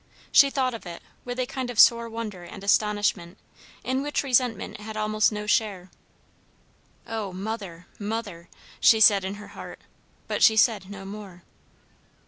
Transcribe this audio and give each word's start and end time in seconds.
She 0.31 0.49
thought 0.49 0.73
of 0.73 0.87
it 0.87 1.03
with 1.25 1.37
a 1.39 1.45
kind 1.45 1.69
of 1.69 1.79
sore 1.79 2.09
wonder 2.09 2.43
and 2.43 2.63
astonishment, 2.63 3.37
in 3.83 4.01
which 4.01 4.23
resentment 4.23 4.79
had 4.79 4.97
almost 4.97 5.31
no 5.31 5.45
share. 5.45 5.91
"O, 7.05 7.31
mother, 7.31 7.85
mother!" 7.99 8.49
she 8.79 8.99
said 8.99 9.23
in 9.23 9.35
her 9.35 9.49
heart; 9.49 9.79
but 10.27 10.41
she 10.41 10.55
said 10.57 10.89
no 10.89 11.05
more. 11.05 11.43